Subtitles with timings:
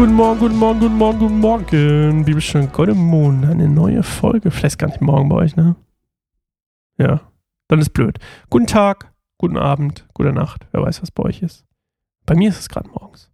[0.00, 2.24] Guten Morgen, guten Morgen, guten Morgen, guten Morgen.
[2.24, 3.44] Bibelstunde Gold im Mond.
[3.44, 4.50] Eine neue Folge.
[4.50, 5.76] Vielleicht gar nicht morgen bei euch, ne?
[6.96, 7.20] Ja,
[7.68, 8.18] dann ist blöd.
[8.48, 10.66] Guten Tag, guten Abend, gute Nacht.
[10.72, 11.66] Wer weiß, was bei euch ist.
[12.24, 13.30] Bei mir ist es gerade morgens.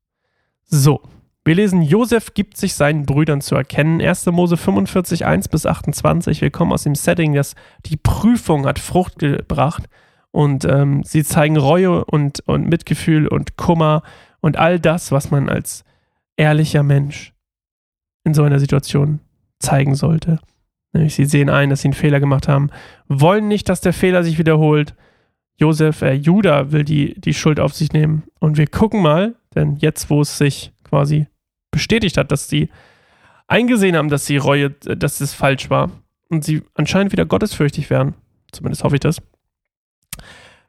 [0.64, 1.02] So,
[1.44, 4.00] wir lesen, Josef gibt sich seinen Brüdern zu erkennen.
[4.00, 4.26] 1.
[4.26, 6.40] Mose 45, 1 bis 28.
[6.40, 7.54] Wir kommen aus dem Setting, dass
[7.84, 9.84] die Prüfung hat Frucht gebracht
[10.32, 14.02] und ähm, sie zeigen Reue und, und Mitgefühl und Kummer
[14.40, 15.84] und all das, was man als
[16.36, 17.32] ehrlicher Mensch
[18.24, 19.20] in so einer Situation
[19.58, 20.40] zeigen sollte.
[20.92, 22.70] Nämlich sie sehen ein, dass sie einen Fehler gemacht haben,
[23.08, 24.94] wollen nicht, dass der Fehler sich wiederholt.
[25.58, 28.24] Josef, äh, Judah will die, die Schuld auf sich nehmen.
[28.40, 31.26] Und wir gucken mal, denn jetzt, wo es sich quasi
[31.70, 32.68] bestätigt hat, dass sie
[33.46, 35.90] eingesehen haben, dass die Reue, äh, dass es falsch war
[36.28, 38.14] und sie anscheinend wieder gottesfürchtig werden,
[38.52, 39.18] zumindest hoffe ich das,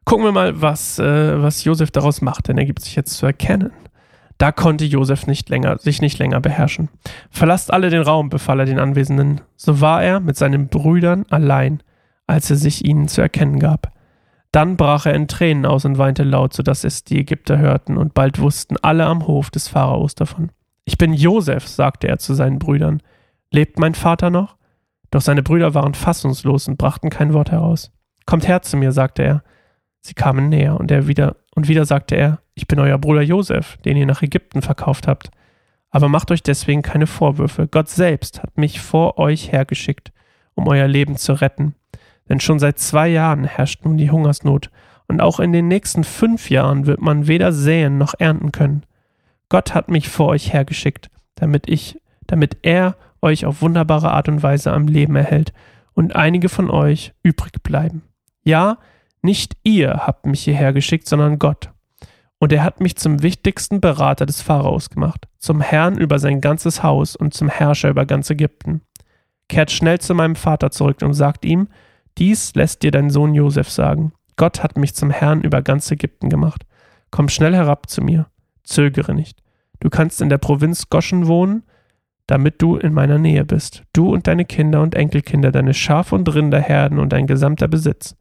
[0.05, 3.25] gucken wir mal, was, äh, was Josef daraus macht, denn er gibt sich jetzt zu
[3.25, 3.71] erkennen.
[4.37, 6.89] Da konnte Josef nicht länger, sich nicht länger beherrschen.
[7.31, 9.41] Verlasst alle den Raum, befahl er den Anwesenden.
[9.55, 11.81] So war er mit seinen Brüdern allein,
[12.27, 13.91] als er sich ihnen zu erkennen gab.
[14.51, 17.97] Dann brach er in Tränen aus und weinte laut, so dass es die Ägypter hörten,
[17.97, 20.51] und bald wussten alle am Hof des Pharaos davon.
[20.85, 23.01] Ich bin Josef, sagte er zu seinen Brüdern.
[23.51, 24.55] Lebt mein Vater noch?
[25.11, 27.91] Doch seine Brüder waren fassungslos und brachten kein Wort heraus.
[28.25, 29.43] Kommt her zu mir, sagte er.
[30.01, 33.77] Sie kamen näher, und er wieder, und wieder sagte er, ich bin euer Bruder Josef,
[33.77, 35.31] den ihr nach Ägypten verkauft habt.
[35.89, 37.67] Aber macht euch deswegen keine Vorwürfe.
[37.67, 40.11] Gott selbst hat mich vor euch hergeschickt,
[40.53, 41.73] um euer Leben zu retten.
[42.29, 44.69] Denn schon seit zwei Jahren herrscht nun die Hungersnot,
[45.07, 48.83] und auch in den nächsten fünf Jahren wird man weder säen noch ernten können.
[49.49, 54.43] Gott hat mich vor euch hergeschickt, damit ich, damit er euch auf wunderbare Art und
[54.43, 55.53] Weise am Leben erhält
[55.95, 58.03] und einige von euch übrig bleiben.
[58.43, 58.77] Ja,
[59.21, 61.71] nicht ihr habt mich hierher geschickt, sondern Gott.
[62.39, 66.83] Und er hat mich zum wichtigsten Berater des Pharaos gemacht, zum Herrn über sein ganzes
[66.83, 68.81] Haus und zum Herrscher über ganz Ägypten.
[69.49, 71.67] Kehrt schnell zu meinem Vater zurück und sagt ihm,
[72.17, 74.11] dies lässt dir dein Sohn Josef sagen.
[74.35, 76.65] Gott hat mich zum Herrn über ganz Ägypten gemacht.
[77.09, 78.27] Komm schnell herab zu mir.
[78.63, 79.41] Zögere nicht.
[79.79, 81.63] Du kannst in der Provinz Goschen wohnen,
[82.27, 83.83] damit du in meiner Nähe bist.
[83.93, 88.15] Du und deine Kinder und Enkelkinder, deine Schaf- und Rinderherden und dein gesamter Besitz.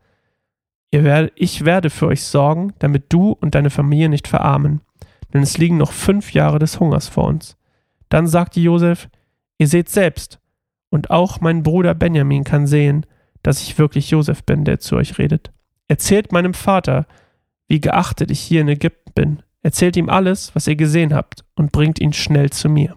[0.93, 4.81] Werd, ich werde für euch sorgen, damit du und deine Familie nicht verarmen,
[5.35, 7.57] denn es liegen noch fünf Jahre des Hungers vor uns.
[8.09, 9.09] Dann sagte Josef,
[9.59, 10.41] ihr seht selbst,
[10.89, 13.05] und auch mein Bruder Benjamin kann sehen,
[13.43, 15.53] dass ich wirklich Josef bin, der zu euch redet.
[15.89, 17.07] Erzählt meinem Vater,
[17.69, 19.43] wie geachtet ich hier in Ägypten bin.
[19.63, 22.97] Erzählt ihm alles, was ihr gesehen habt, und bringt ihn schnell zu mir.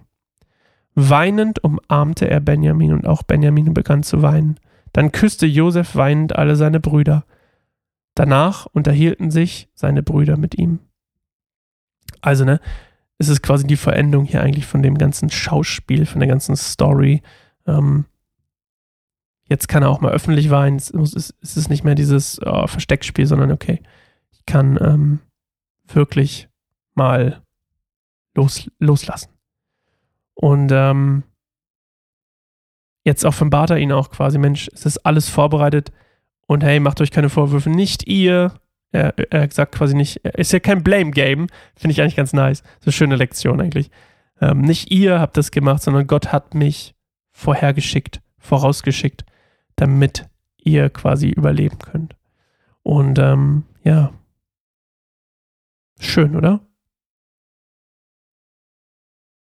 [0.95, 4.59] Weinend umarmte er Benjamin, und auch Benjamin begann zu weinen.
[4.93, 7.25] Dann küsste Josef weinend alle seine Brüder.
[8.15, 10.79] Danach unterhielten sich seine Brüder mit ihm.
[12.21, 12.59] Also, ne,
[13.17, 17.21] es ist quasi die Verendung hier eigentlich von dem ganzen Schauspiel, von der ganzen Story.
[17.65, 18.05] Ähm,
[19.49, 20.77] Jetzt kann er auch mal öffentlich weinen.
[20.77, 23.81] Es ist, es ist nicht mehr dieses oh, Versteckspiel, sondern okay,
[24.31, 25.19] ich kann ähm,
[25.87, 26.49] wirklich
[26.93, 27.41] mal
[28.35, 29.31] los, loslassen.
[30.35, 31.23] Und ähm,
[33.03, 35.91] jetzt offenbart er ihn auch quasi, Mensch, es ist alles vorbereitet
[36.49, 38.53] und hey, macht euch keine Vorwürfe, nicht ihr.
[38.91, 41.45] Er, er sagt quasi nicht, ist ja kein Blame-Game,
[41.75, 42.63] finde ich eigentlich ganz nice.
[42.79, 43.91] So eine schöne Lektion eigentlich.
[44.41, 46.95] Ähm, nicht ihr habt das gemacht, sondern Gott hat mich
[47.29, 49.25] vorhergeschickt, vorausgeschickt
[49.75, 50.27] damit
[50.57, 52.15] ihr quasi überleben könnt.
[52.81, 54.11] Und ähm, ja,
[55.99, 56.61] schön, oder?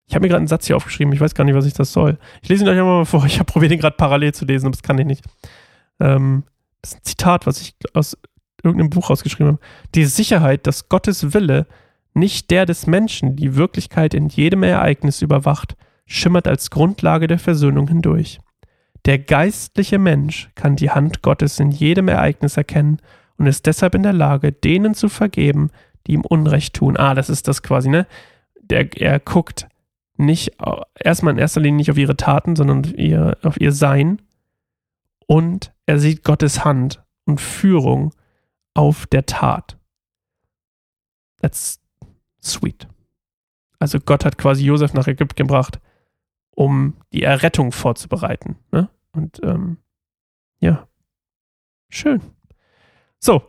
[0.09, 1.93] Ich habe mir gerade einen Satz hier aufgeschrieben, ich weiß gar nicht, was ich das
[1.93, 2.19] soll.
[2.43, 3.25] Ich lese ihn euch mal vor.
[3.25, 5.25] Ich habe probiert, ihn gerade parallel zu lesen, aber das kann ich nicht.
[6.01, 6.43] Ähm,
[6.81, 8.17] das ist ein Zitat, was ich aus
[8.63, 9.61] irgendeinem Buch rausgeschrieben habe.
[9.95, 11.67] Die Sicherheit, dass Gottes Wille,
[12.15, 17.89] nicht der des Menschen, die Wirklichkeit in jedem Ereignis überwacht, schimmert als Grundlage der Versöhnung
[17.89, 18.41] hindurch.
[19.05, 22.99] Der geistliche Mensch kann die Hand Gottes in jedem Ereignis erkennen
[23.37, 25.71] und ist deshalb in der Lage, denen zu vergeben,
[26.07, 26.97] die ihm Unrecht tun.
[26.97, 28.07] Ah, das ist das quasi, ne?
[28.61, 29.69] Der, er guckt
[30.17, 30.57] nicht
[30.99, 34.21] erstmal in erster Linie nicht auf ihre Taten, sondern auf ihr, auf ihr Sein.
[35.29, 38.15] Und er sieht Gottes Hand und Führung
[38.73, 39.79] auf der Tat.
[41.41, 41.81] That's
[42.43, 42.89] sweet.
[43.79, 45.81] Also Gott hat quasi Josef nach Ägypten gebracht,
[46.51, 48.57] um die Errettung vorzubereiten.
[48.73, 48.89] Ne?
[49.13, 49.77] Und ähm,
[50.61, 50.89] ja,
[51.91, 52.23] schön.
[53.21, 53.43] So.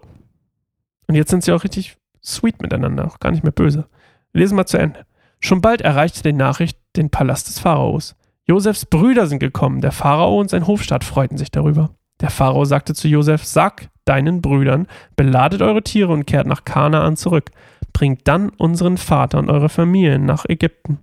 [1.08, 3.90] Und jetzt sind sie auch richtig sweet miteinander, auch gar nicht mehr böse.
[4.34, 5.06] lesen wir zu Ende.
[5.40, 8.16] Schon bald erreichte die Nachricht den Palast des Pharaos.
[8.50, 9.80] Josefs Brüder sind gekommen.
[9.80, 11.92] Der Pharao und sein Hofstaat freuten sich darüber.
[12.20, 17.16] Der Pharao sagte zu Josef: Sag deinen Brüdern, beladet eure Tiere und kehrt nach Kanaan
[17.16, 17.52] zurück.
[17.94, 20.98] Bringt dann unseren Vater und eure Familien nach Ägypten.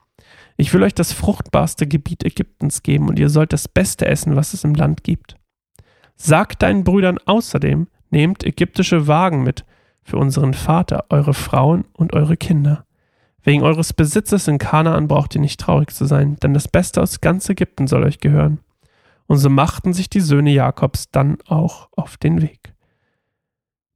[0.56, 4.52] Ich will euch das fruchtbarste Gebiet Ägyptens geben und ihr sollt das Beste essen, was
[4.52, 5.36] es im Land gibt.
[6.16, 9.64] Sagt deinen Brüdern außerdem, nehmt ägyptische Wagen mit
[10.02, 12.86] für unseren Vater, eure Frauen und eure Kinder.
[13.46, 17.20] Wegen eures Besitzes in Kanaan braucht ihr nicht traurig zu sein, denn das Beste aus
[17.20, 18.58] ganz Ägypten soll euch gehören.
[19.28, 22.74] Und so machten sich die Söhne Jakobs dann auch auf den Weg.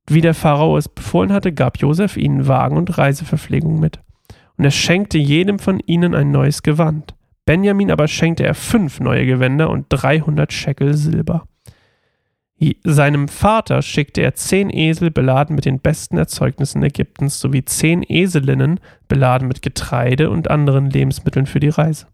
[0.07, 3.99] Wie der Pharao es befohlen hatte, gab Josef ihnen Wagen und Reiseverpflegung mit.
[4.57, 7.17] Und er schenkte jedem von ihnen ein neues Gewand.
[7.45, 11.49] Benjamin aber schenkte er fünf neue Gewänder und dreihundert Scheckel Silber.
[12.85, 18.81] Seinem Vater schickte er zehn Esel beladen mit den besten Erzeugnissen Ägyptens sowie zehn Eselinnen
[19.09, 22.07] beladen mit Getreide und anderen Lebensmitteln für die Reise.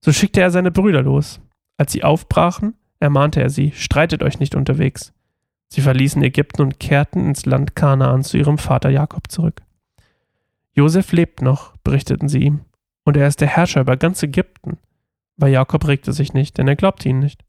[0.00, 1.40] So schickte er seine Brüder los.
[1.76, 5.12] Als sie aufbrachen, ermahnte er sie, streitet euch nicht unterwegs.
[5.68, 9.60] Sie verließen Ägypten und kehrten ins Land Kanaan zu ihrem Vater Jakob zurück.
[10.72, 12.60] Josef lebt noch, berichteten sie ihm,
[13.04, 14.78] und er ist der Herrscher über ganz Ägypten.
[15.36, 17.44] Aber Jakob regte sich nicht, denn er glaubte ihnen nicht.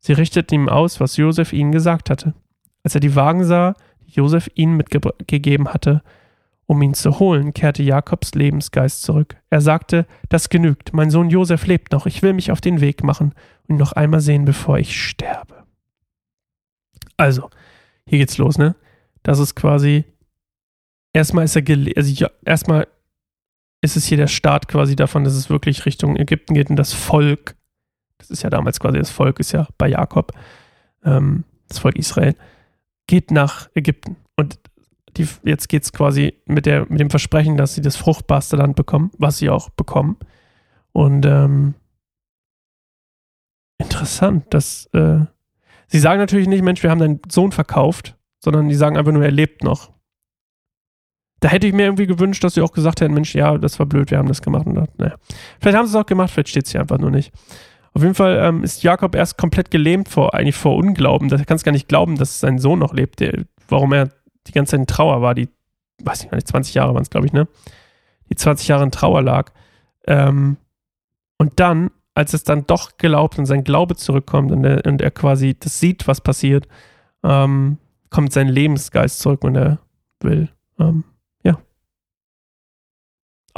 [0.00, 2.34] Sie richteten ihm aus, was Josef ihnen gesagt hatte.
[2.82, 3.74] Als er die Wagen sah,
[4.06, 6.02] die Josef ihnen mitgegeben hatte,
[6.66, 9.36] um ihn zu holen, kehrte Jakobs Lebensgeist zurück.
[9.50, 13.02] Er sagte, das genügt, mein Sohn Josef lebt noch, ich will mich auf den Weg
[13.02, 13.32] machen
[13.66, 15.64] und ihn noch einmal sehen, bevor ich sterbe.
[17.16, 17.50] Also,
[18.06, 18.76] hier geht's los, ne?
[19.22, 20.04] Das ist quasi,
[21.12, 21.64] erstmal ist er,
[21.96, 22.86] also ja, erstmal
[23.80, 26.92] ist es hier der Start quasi davon, dass es wirklich Richtung Ägypten geht und das
[26.92, 27.56] Volk
[28.18, 30.32] das ist ja damals quasi das Volk, ist ja bei Jakob,
[31.04, 32.34] ähm, das Volk Israel,
[33.06, 34.16] geht nach Ägypten.
[34.36, 34.58] Und
[35.16, 38.76] die, jetzt geht es quasi mit, der, mit dem Versprechen, dass sie das fruchtbarste Land
[38.76, 40.16] bekommen, was sie auch bekommen.
[40.92, 41.74] Und ähm,
[43.78, 45.20] interessant, dass äh,
[45.86, 49.24] sie sagen natürlich nicht, Mensch, wir haben deinen Sohn verkauft, sondern die sagen einfach nur,
[49.24, 49.92] er lebt noch.
[51.40, 53.86] Da hätte ich mir irgendwie gewünscht, dass sie auch gesagt hätten, Mensch, ja, das war
[53.86, 54.66] blöd, wir haben das gemacht.
[54.66, 55.16] Und, naja.
[55.60, 57.32] Vielleicht haben sie es auch gemacht, vielleicht steht es hier einfach nur nicht.
[57.94, 61.30] Auf jeden Fall ähm, ist Jakob erst komplett gelähmt vor, eigentlich vor Unglauben.
[61.30, 64.10] Er kann es gar nicht glauben, dass sein Sohn noch lebt, der, warum er
[64.46, 65.34] die ganze Zeit in Trauer war.
[65.34, 65.48] Die,
[66.02, 67.48] weiß ich gar nicht, 20 Jahre waren es, glaube ich, ne?
[68.30, 69.52] Die 20 Jahre in Trauer lag.
[70.06, 70.58] Ähm,
[71.38, 75.10] und dann, als es dann doch glaubt und sein Glaube zurückkommt und er, und er
[75.10, 76.68] quasi das sieht, was passiert,
[77.24, 77.78] ähm,
[78.10, 79.78] kommt sein Lebensgeist zurück und er
[80.20, 80.48] will,
[80.78, 81.04] ähm,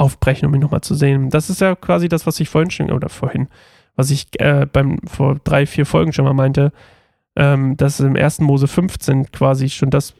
[0.01, 1.29] aufbrechen, um ihn nochmal zu sehen.
[1.29, 3.47] Das ist ja quasi das, was ich vorhin schon, oder vorhin,
[3.95, 6.71] was ich äh, beim vor drei, vier Folgen schon mal meinte,
[7.35, 10.15] ähm, dass im ersten Mose 15 quasi schon das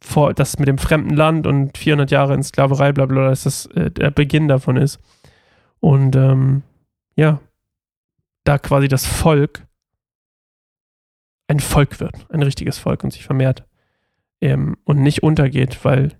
[0.00, 3.66] vor, das mit dem fremden Land und 400 Jahre in Sklaverei, bla bla, dass das
[3.66, 5.00] äh, der Beginn davon ist.
[5.80, 6.62] Und ähm,
[7.16, 7.40] ja,
[8.44, 9.66] da quasi das Volk
[11.48, 13.64] ein Volk wird, ein richtiges Volk und sich vermehrt
[14.40, 16.18] ähm, und nicht untergeht, weil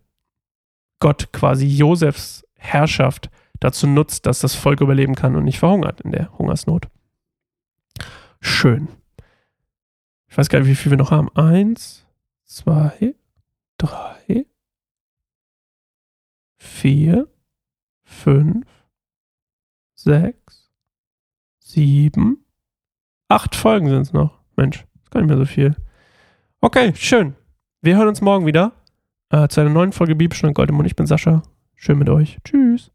[1.01, 3.31] Gott quasi Josefs Herrschaft
[3.63, 6.89] dazu nutzt, dass das Volk überleben kann und nicht verhungert in der Hungersnot.
[8.41, 8.89] Schön.
[10.29, 11.29] Ich weiß gar nicht, wie viel wir noch haben.
[11.37, 12.07] Eins,
[12.45, 13.15] zwei,
[13.79, 14.47] drei,
[16.59, 17.29] vier,
[18.03, 18.67] fünf,
[19.95, 20.73] sechs,
[21.59, 22.45] sieben,
[23.29, 24.41] acht Folgen sind es noch.
[24.57, 25.77] Mensch, ist gar nicht mehr so viel.
[26.61, 27.35] Okay, schön.
[27.81, 28.73] Wir hören uns morgen wieder
[29.31, 30.87] äh, zu einer neuen Folge Bibelstunde Gold im Mund.
[30.87, 31.43] Ich bin Sascha.
[31.75, 32.39] Schön mit euch.
[32.45, 32.93] Tschüss.